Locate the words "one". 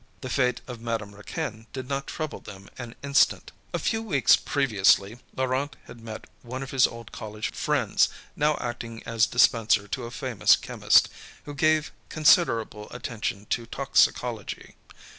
6.41-6.63